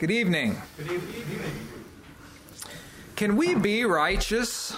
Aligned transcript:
Good 0.00 0.12
evening. 0.12 0.56
Good 0.78 0.92
evening. 0.92 1.24
Can 3.16 3.36
we 3.36 3.54
be 3.54 3.84
righteous? 3.84 4.74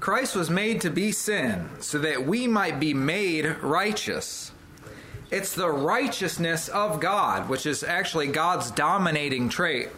Christ 0.00 0.34
was 0.34 0.48
made 0.48 0.80
to 0.80 0.88
be 0.88 1.12
sin 1.12 1.68
so 1.80 1.98
that 1.98 2.26
we 2.26 2.46
might 2.46 2.80
be 2.80 2.94
made 2.94 3.58
righteous. 3.60 4.52
It's 5.30 5.54
the 5.54 5.68
righteousness 5.68 6.70
of 6.70 6.98
God, 6.98 7.50
which 7.50 7.66
is 7.66 7.84
actually 7.84 8.28
God's 8.28 8.70
dominating 8.70 9.50
trait. 9.50 9.90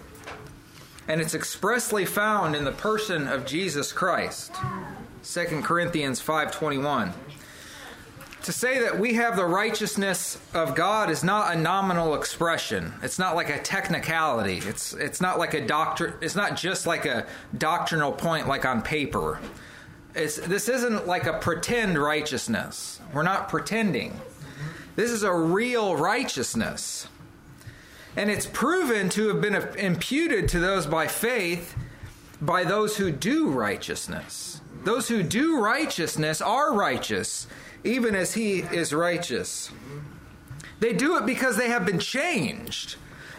And 1.06 1.20
it's 1.20 1.36
expressly 1.36 2.04
found 2.04 2.56
in 2.56 2.64
the 2.64 2.72
person 2.72 3.28
of 3.28 3.46
Jesus 3.46 3.92
Christ. 3.92 4.52
2 5.22 5.62
Corinthians 5.62 6.20
5:21. 6.20 7.12
To 8.44 8.52
say 8.52 8.80
that 8.80 9.00
we 9.00 9.14
have 9.14 9.36
the 9.36 9.46
righteousness 9.46 10.38
of 10.52 10.74
God 10.74 11.08
is 11.08 11.24
not 11.24 11.54
a 11.54 11.58
nominal 11.58 12.14
expression. 12.14 12.92
It's 13.02 13.18
not 13.18 13.34
like 13.34 13.48
a 13.48 13.58
technicality. 13.58 14.58
It's 14.58 14.92
it's 14.92 15.22
not 15.22 15.38
like 15.38 15.54
a 15.54 15.66
doctor 15.66 16.18
it's 16.20 16.36
not 16.36 16.54
just 16.54 16.86
like 16.86 17.06
a 17.06 17.26
doctrinal 17.56 18.12
point 18.12 18.46
like 18.46 18.66
on 18.66 18.82
paper. 18.82 19.40
It's, 20.14 20.36
this 20.36 20.68
isn't 20.68 21.06
like 21.06 21.26
a 21.26 21.38
pretend 21.38 21.96
righteousness. 21.96 23.00
We're 23.14 23.22
not 23.22 23.48
pretending. 23.48 24.20
This 24.94 25.10
is 25.10 25.22
a 25.22 25.32
real 25.32 25.96
righteousness. 25.96 27.08
And 28.14 28.30
it's 28.30 28.46
proven 28.46 29.08
to 29.08 29.28
have 29.28 29.40
been 29.40 29.54
imputed 29.54 30.50
to 30.50 30.60
those 30.60 30.84
by 30.84 31.06
faith 31.06 31.74
by 32.42 32.64
those 32.64 32.98
who 32.98 33.10
do 33.10 33.48
righteousness. 33.48 34.60
Those 34.84 35.08
who 35.08 35.22
do 35.22 35.58
righteousness 35.58 36.42
are 36.42 36.74
righteous 36.74 37.46
even 37.84 38.14
as 38.14 38.34
he 38.34 38.60
is 38.60 38.92
righteous. 38.92 39.70
They 40.80 40.92
do 40.92 41.16
it 41.16 41.26
because 41.26 41.56
they 41.56 41.68
have 41.68 41.86
been 41.86 41.98
changed. 41.98 42.96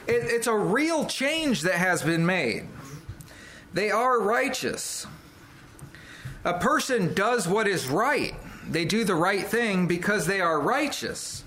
It, 0.07 0.23
it's 0.25 0.47
a 0.47 0.55
real 0.55 1.05
change 1.05 1.61
that 1.63 1.75
has 1.75 2.03
been 2.03 2.25
made. 2.25 2.67
They 3.73 3.91
are 3.91 4.21
righteous. 4.21 5.05
A 6.43 6.53
person 6.53 7.13
does 7.13 7.47
what 7.47 7.67
is 7.67 7.89
right. 7.89 8.35
They 8.69 8.85
do 8.85 9.03
the 9.03 9.15
right 9.15 9.45
thing 9.45 9.87
because 9.87 10.27
they 10.27 10.41
are 10.41 10.59
righteous. 10.59 11.43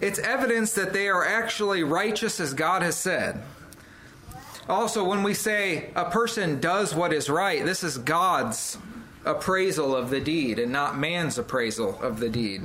It's 0.00 0.18
evidence 0.18 0.72
that 0.74 0.92
they 0.92 1.08
are 1.08 1.26
actually 1.26 1.82
righteous 1.82 2.38
as 2.38 2.54
God 2.54 2.82
has 2.82 2.96
said. 2.96 3.42
Also, 4.68 5.04
when 5.04 5.22
we 5.22 5.34
say 5.34 5.90
a 5.96 6.04
person 6.04 6.60
does 6.60 6.94
what 6.94 7.12
is 7.12 7.28
right, 7.28 7.64
this 7.64 7.82
is 7.82 7.98
God's 7.98 8.78
appraisal 9.24 9.94
of 9.94 10.10
the 10.10 10.20
deed 10.20 10.58
and 10.58 10.72
not 10.72 10.98
man's 10.98 11.38
appraisal 11.38 12.00
of 12.00 12.20
the 12.20 12.28
deed. 12.28 12.62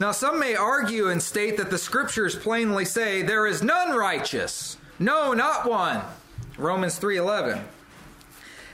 Now, 0.00 0.12
some 0.12 0.40
may 0.40 0.56
argue 0.56 1.08
and 1.08 1.22
state 1.22 1.56
that 1.58 1.70
the 1.70 1.78
scriptures 1.78 2.34
plainly 2.34 2.84
say 2.84 3.22
there 3.22 3.46
is 3.46 3.62
none 3.62 3.96
righteous, 3.96 4.76
no, 4.98 5.32
not 5.32 5.68
one. 5.68 6.02
Romans 6.58 6.98
3:11. 6.98 7.64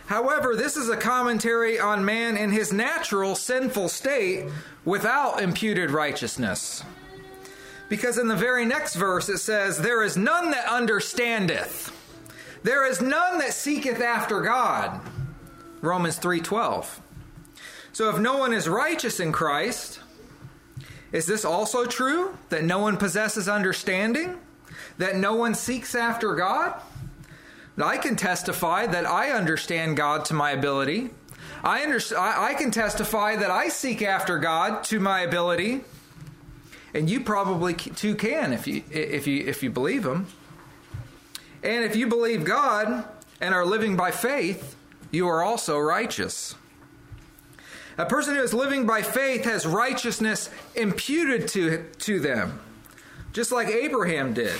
However, 0.06 0.56
this 0.56 0.76
is 0.76 0.88
a 0.88 0.96
commentary 0.96 1.78
on 1.78 2.04
man 2.04 2.36
in 2.36 2.50
his 2.50 2.72
natural 2.72 3.34
sinful 3.34 3.90
state 3.90 4.46
without 4.84 5.42
imputed 5.42 5.90
righteousness. 5.90 6.82
Because 7.90 8.16
in 8.16 8.28
the 8.28 8.36
very 8.36 8.64
next 8.64 8.94
verse 8.94 9.28
it 9.28 9.38
says, 9.38 9.78
There 9.78 10.02
is 10.02 10.16
none 10.16 10.50
that 10.52 10.66
understandeth, 10.66 11.92
there 12.62 12.86
is 12.86 13.00
none 13.00 13.38
that 13.38 13.52
seeketh 13.52 14.00
after 14.00 14.40
God. 14.40 15.00
Romans 15.80 16.18
3:12. 16.18 17.00
So 17.92 18.10
if 18.10 18.18
no 18.18 18.36
one 18.36 18.52
is 18.52 18.68
righteous 18.68 19.18
in 19.20 19.32
Christ, 19.32 20.00
is 21.12 21.26
this 21.26 21.44
also 21.44 21.84
true 21.86 22.36
that 22.50 22.64
no 22.64 22.78
one 22.78 22.96
possesses 22.96 23.48
understanding? 23.48 24.38
That 24.98 25.16
no 25.16 25.34
one 25.34 25.54
seeks 25.54 25.94
after 25.94 26.34
God? 26.34 26.74
I 27.80 27.96
can 27.96 28.16
testify 28.16 28.86
that 28.86 29.06
I 29.06 29.30
understand 29.30 29.96
God 29.96 30.24
to 30.26 30.34
my 30.34 30.50
ability. 30.50 31.10
I, 31.62 31.82
under, 31.82 32.00
I 32.16 32.54
can 32.54 32.70
testify 32.70 33.36
that 33.36 33.50
I 33.50 33.68
seek 33.68 34.02
after 34.02 34.38
God 34.38 34.84
to 34.84 35.00
my 35.00 35.20
ability. 35.20 35.82
And 36.94 37.08
you 37.08 37.20
probably 37.20 37.74
too 37.74 38.14
can 38.14 38.52
if 38.52 38.66
you, 38.66 38.82
if 38.90 39.26
you, 39.26 39.44
if 39.46 39.62
you 39.62 39.70
believe 39.70 40.04
Him. 40.04 40.26
And 41.62 41.84
if 41.84 41.96
you 41.96 42.06
believe 42.06 42.44
God 42.44 43.04
and 43.40 43.54
are 43.54 43.64
living 43.64 43.96
by 43.96 44.10
faith, 44.10 44.76
you 45.10 45.28
are 45.28 45.42
also 45.42 45.78
righteous. 45.78 46.54
A 47.96 48.06
person 48.06 48.36
who 48.36 48.42
is 48.42 48.54
living 48.54 48.86
by 48.86 49.02
faith 49.02 49.44
has 49.44 49.66
righteousness 49.66 50.50
imputed 50.74 51.48
to, 51.48 51.84
to 51.98 52.20
them, 52.20 52.60
just 53.32 53.50
like 53.50 53.68
Abraham 53.68 54.34
did. 54.34 54.58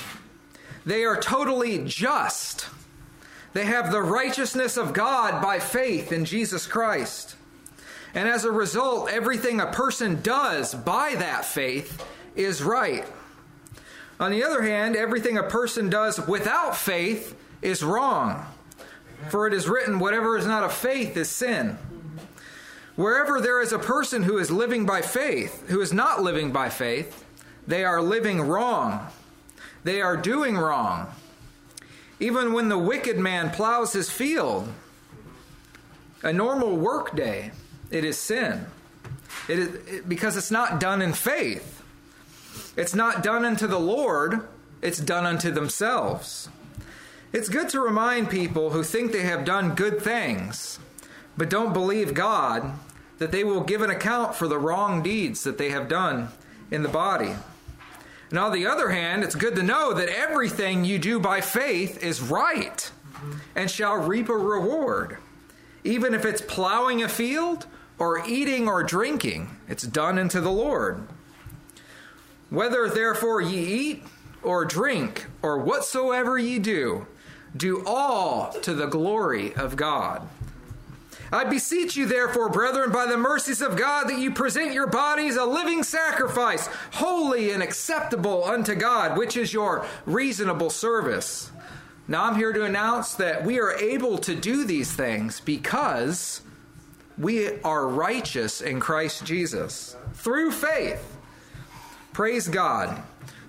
They 0.85 1.05
are 1.05 1.21
totally 1.21 1.85
just. 1.85 2.67
They 3.53 3.65
have 3.67 3.93
the 3.93 4.03
righteousness 4.03 4.77
of 4.77 4.93
God 4.93 5.43
by 5.43 5.59
faith 5.59 6.13
in 6.13 6.25
Jesus 6.25 6.67
Christ. 6.67 7.37
And 8.15 8.29
as 8.29 8.45
a 8.45 8.51
result, 8.51 9.11
everything 9.11 9.61
a 9.61 9.67
person 9.67 10.21
does 10.23 10.75
by 10.75 11.15
that 11.17 11.45
faith 11.45 12.05
is 12.35 12.63
right. 12.63 13.07
On 14.19 14.31
the 14.31 14.43
other 14.43 14.63
hand, 14.63 14.97
everything 14.97 15.39
a 15.39 15.43
person 15.45 15.89
does 15.89 16.19
without 16.27 16.77
faith 16.77 17.37
is 17.63 17.85
wrong. 17.85 18.47
For 19.29 19.47
it 19.47 19.53
is 19.53 19.69
written, 19.69 19.99
whatever 19.99 20.39
is 20.39 20.47
not 20.47 20.63
of 20.65 20.73
faith 20.73 21.17
is 21.17 21.29
sin. 21.29 21.77
Wherever 22.97 23.41
there 23.41 23.61
is 23.61 23.73
a 23.73 23.79
person 23.79 24.23
who 24.23 24.39
is 24.39 24.51
living 24.51 24.87
by 24.87 25.03
faith, 25.03 25.69
who 25.69 25.81
is 25.81 25.93
not 25.93 26.23
living 26.23 26.51
by 26.51 26.69
faith, 26.69 27.25
they 27.67 27.85
are 27.85 28.01
living 28.01 28.41
wrong. 28.41 29.07
They 29.85 30.01
are 30.01 30.17
doing 30.17 30.57
wrong. 30.57 31.09
Even 32.19 32.53
when 32.53 32.69
the 32.69 32.79
wicked 32.79 33.19
man 33.19 33.51
plows 33.51 33.93
his 33.93 34.11
field, 34.11 34.73
a 36.23 36.33
normal 36.33 36.77
work 36.77 37.15
day, 37.15 37.53
it 37.91 38.05
is 38.05 38.19
sin. 38.19 38.67
It 39.49 39.59
is 39.59 39.75
it, 39.87 40.09
because 40.09 40.37
it's 40.37 40.51
not 40.51 40.81
done 40.81 41.01
in 41.01 41.13
faith. 41.13 41.83
It's 42.77 42.95
not 42.95 43.23
done 43.23 43.45
unto 43.45 43.67
the 43.67 43.79
Lord, 43.79 44.47
it's 44.83 44.99
done 44.99 45.27
unto 45.27 45.51
themselves. 45.51 46.49
It's 47.31 47.51
good 47.51 47.69
to 47.71 47.81
remind 47.81 48.31
people 48.31 48.71
who 48.71 48.83
think 48.83 49.13
they 49.13 49.25
have 49.25 49.45
done 49.45 49.75
good 49.75 50.01
things, 50.01 50.79
but 51.37 51.51
don't 51.51 51.75
believe 51.75 52.15
God, 52.15 52.73
that 53.19 53.33
they 53.33 53.45
will 53.45 53.61
give 53.61 53.83
an 53.83 53.91
account 53.91 54.35
for 54.35 54.49
the 54.49 54.59
wrong 54.59 55.03
deeds 55.03 55.45
that 55.45 55.59
they 55.59 55.69
have 55.69 55.89
done 55.89 56.29
in 56.71 56.83
the 56.83 56.89
body. 56.89 57.35
And 58.31 58.39
on 58.39 58.53
the 58.53 58.67
other 58.67 58.91
hand, 58.91 59.25
it's 59.25 59.35
good 59.35 59.57
to 59.57 59.63
know 59.63 59.93
that 59.93 60.09
everything 60.09 60.85
you 60.85 60.99
do 60.99 61.21
by 61.21 61.43
faith 61.43 62.03
is 62.03 62.23
right 62.23 62.91
and 63.55 63.71
shall 63.71 63.97
reap 63.97 64.31
a 64.31 64.37
reward. 64.37 65.19
Even 65.85 66.15
if 66.15 66.25
it's 66.25 66.41
plowing 66.41 67.03
a 67.03 67.09
field 67.09 67.67
or 67.99 68.27
eating 68.27 68.69
or 68.69 68.83
drinking, 68.83 69.57
it's 69.69 69.87
done 69.87 70.19
unto 70.19 70.41
the 70.41 70.51
Lord. 70.51 71.07
Whether 72.49 72.89
therefore 72.89 73.43
ye 73.43 73.59
eat 73.59 74.03
or 74.43 74.65
drink 74.65 75.27
or 75.43 75.59
whatsoever 75.59 76.39
ye 76.39 76.59
do, 76.59 77.07
do 77.57 77.83
all 77.87 78.53
to 78.63 78.75
the 78.75 78.87
glory 78.87 79.55
of 79.55 79.77
God. 79.77 80.29
I 81.31 81.45
beseech 81.45 81.97
you, 81.97 82.07
therefore, 82.07 82.49
brethren, 82.49 82.91
by 82.91 83.07
the 83.07 83.19
mercies 83.19 83.61
of 83.61 83.77
God, 83.77 84.09
that 84.09 84.19
you 84.19 84.31
present 84.31 84.73
your 84.73 84.87
bodies 84.87 85.37
a 85.37 85.45
living 85.45 85.83
sacrifice, 85.83 86.69
holy 86.93 87.51
and 87.51 87.63
acceptable 87.63 88.45
unto 88.45 88.75
God, 88.75 89.19
which 89.19 89.37
is 89.37 89.53
your 89.53 89.85
reasonable 90.07 90.71
service. 90.71 91.51
Now, 92.07 92.25
I'm 92.25 92.37
here 92.37 92.55
to 92.55 92.65
announce 92.65 93.15
that 93.17 93.45
we 93.45 93.61
are 93.61 93.73
able 93.73 94.17
to 94.19 94.35
do 94.35 94.65
these 94.65 94.91
things 94.91 95.41
because 95.41 96.41
we 97.19 97.61
are 97.61 97.87
righteous 97.87 98.63
in 98.63 98.81
Christ 98.81 99.27
Jesus 99.27 99.95
through 100.15 100.53
faith. 100.53 101.17
Praise 102.15 102.49
God. 102.49 103.03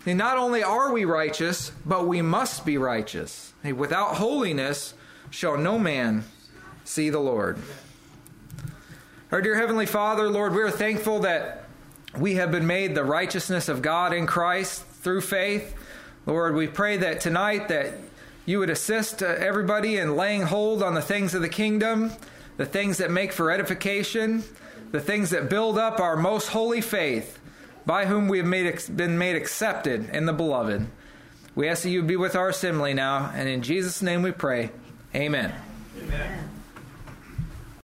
Not 0.05 0.37
only 0.37 0.63
are 0.63 0.91
we 0.91 1.05
righteous, 1.05 1.71
but 1.85 2.07
we 2.07 2.21
must 2.21 2.65
be 2.65 2.77
righteous. 2.77 3.53
Without 3.63 4.15
holiness 4.15 4.93
shall 5.29 5.57
no 5.57 5.77
man 5.77 6.23
see 6.83 7.09
the 7.09 7.19
Lord. 7.19 7.59
Our 9.31 9.41
dear 9.41 9.55
Heavenly 9.55 9.85
Father, 9.85 10.29
Lord, 10.29 10.55
we 10.55 10.61
are 10.61 10.71
thankful 10.71 11.19
that 11.19 11.65
we 12.17 12.35
have 12.35 12.51
been 12.51 12.65
made 12.65 12.95
the 12.95 13.03
righteousness 13.03 13.69
of 13.69 13.81
God 13.81 14.13
in 14.13 14.25
Christ 14.25 14.83
through 14.85 15.21
faith. 15.21 15.75
Lord, 16.25 16.55
we 16.55 16.65
pray 16.65 16.97
that 16.97 17.21
tonight 17.21 17.67
that 17.67 17.93
you 18.45 18.57
would 18.59 18.71
assist 18.71 19.21
uh, 19.21 19.27
everybody 19.27 19.97
in 19.97 20.15
laying 20.15 20.41
hold 20.41 20.81
on 20.81 20.95
the 20.95 21.01
things 21.01 21.35
of 21.35 21.43
the 21.43 21.49
kingdom, 21.49 22.11
the 22.57 22.65
things 22.65 22.97
that 22.97 23.11
make 23.11 23.31
for 23.31 23.51
edification, 23.51 24.43
the 24.91 24.99
things 24.99 25.29
that 25.29 25.49
build 25.49 25.77
up 25.77 25.99
our 25.99 26.17
most 26.17 26.47
holy 26.47 26.81
faith, 26.81 27.39
by 27.89 28.05
whom 28.05 28.27
we 28.27 28.37
have 28.37 28.45
made, 28.45 28.79
been 28.95 29.17
made 29.17 29.35
accepted 29.35 30.11
in 30.11 30.27
the 30.27 30.31
beloved. 30.31 30.85
We 31.55 31.67
ask 31.67 31.81
that 31.81 31.89
you 31.89 32.03
be 32.03 32.17
with 32.17 32.35
our 32.35 32.49
assembly 32.49 32.93
now, 32.93 33.31
and 33.33 33.49
in 33.49 33.63
Jesus' 33.63 34.03
name 34.03 34.21
we 34.21 34.29
pray. 34.29 34.69
Amen. 35.15 35.51
Amen. 35.99 36.58